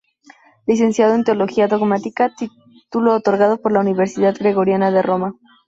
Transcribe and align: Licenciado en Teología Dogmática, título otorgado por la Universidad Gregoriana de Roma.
Licenciado 0.65 1.13
en 1.13 1.23
Teología 1.23 1.67
Dogmática, 1.67 2.33
título 2.33 3.13
otorgado 3.13 3.61
por 3.61 3.71
la 3.71 3.81
Universidad 3.81 4.33
Gregoriana 4.35 4.89
de 4.89 5.03
Roma. 5.03 5.35